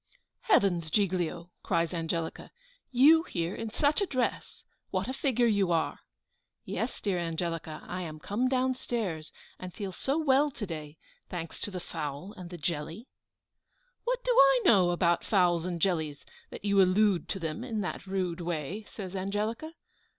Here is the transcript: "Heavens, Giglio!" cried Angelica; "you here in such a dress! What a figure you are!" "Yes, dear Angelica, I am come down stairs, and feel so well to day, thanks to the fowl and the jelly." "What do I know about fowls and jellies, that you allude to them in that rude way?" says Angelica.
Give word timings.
"Heavens, 0.49 0.89
Giglio!" 0.89 1.51
cried 1.61 1.93
Angelica; 1.93 2.49
"you 2.89 3.21
here 3.21 3.53
in 3.53 3.69
such 3.69 4.01
a 4.01 4.07
dress! 4.07 4.63
What 4.89 5.07
a 5.07 5.13
figure 5.13 5.45
you 5.45 5.71
are!" 5.71 5.99
"Yes, 6.65 6.99
dear 7.01 7.19
Angelica, 7.19 7.83
I 7.85 8.01
am 8.01 8.17
come 8.19 8.47
down 8.47 8.73
stairs, 8.73 9.31
and 9.59 9.75
feel 9.75 9.91
so 9.91 10.17
well 10.17 10.49
to 10.49 10.65
day, 10.65 10.97
thanks 11.29 11.59
to 11.61 11.69
the 11.69 11.79
fowl 11.79 12.33
and 12.35 12.49
the 12.49 12.57
jelly." 12.57 13.09
"What 14.03 14.23
do 14.23 14.31
I 14.31 14.61
know 14.65 14.89
about 14.89 15.23
fowls 15.23 15.67
and 15.67 15.79
jellies, 15.79 16.25
that 16.49 16.65
you 16.65 16.81
allude 16.81 17.29
to 17.29 17.39
them 17.39 17.63
in 17.63 17.81
that 17.81 18.07
rude 18.07 18.41
way?" 18.41 18.87
says 18.89 19.15
Angelica. 19.15 19.75